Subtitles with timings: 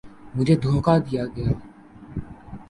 [0.35, 1.55] مجھے دھوکا دیا گیا ہے